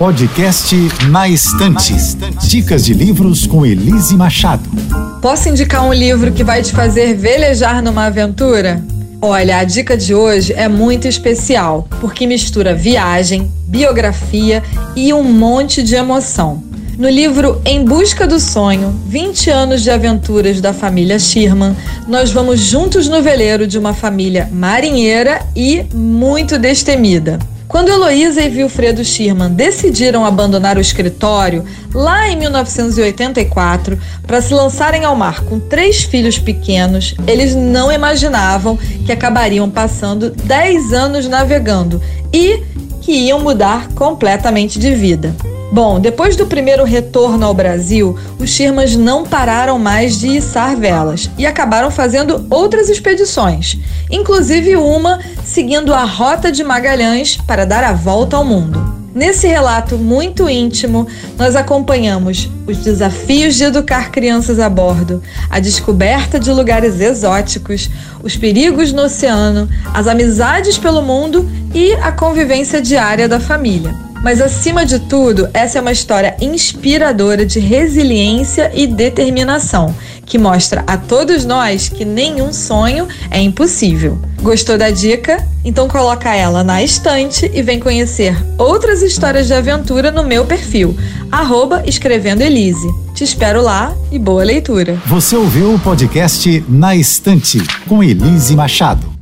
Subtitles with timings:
[0.00, 0.74] Podcast
[1.10, 1.94] Na Estante.
[2.48, 4.66] Dicas de livros com Elise Machado.
[5.20, 8.82] Posso indicar um livro que vai te fazer velejar numa aventura?
[9.20, 14.62] Olha, a dica de hoje é muito especial, porque mistura viagem, biografia
[14.96, 16.64] e um monte de emoção.
[16.96, 21.76] No livro Em Busca do Sonho, 20 anos de aventuras da família Schirman,
[22.08, 27.38] nós vamos juntos no veleiro de uma família marinheira e muito destemida.
[27.70, 31.64] Quando Heloísa e Wilfredo Schirman decidiram abandonar o escritório
[31.94, 38.76] lá em 1984 para se lançarem ao mar com três filhos pequenos, eles não imaginavam
[39.06, 42.02] que acabariam passando 10 anos navegando
[42.32, 42.60] e
[43.02, 45.32] que iam mudar completamente de vida.
[45.72, 51.30] Bom, depois do primeiro retorno ao Brasil, os Shermans não pararam mais de içar velas
[51.38, 53.78] e acabaram fazendo outras expedições,
[54.10, 58.98] inclusive uma seguindo a Rota de Magalhães para dar a volta ao mundo.
[59.14, 61.06] Nesse relato muito íntimo,
[61.38, 67.88] nós acompanhamos os desafios de educar crianças a bordo, a descoberta de lugares exóticos,
[68.24, 74.09] os perigos no oceano, as amizades pelo mundo e a convivência diária da família.
[74.22, 79.94] Mas acima de tudo, essa é uma história inspiradora de resiliência e determinação,
[80.26, 84.18] que mostra a todos nós que nenhum sonho é impossível.
[84.42, 85.46] Gostou da dica?
[85.64, 90.94] Então coloca ela na estante e vem conhecer outras histórias de aventura no meu perfil,
[91.32, 92.88] arroba escrevendo Elise.
[93.14, 95.00] Te espero lá e boa leitura.
[95.06, 99.19] Você ouviu o podcast Na Estante, com Elise Machado.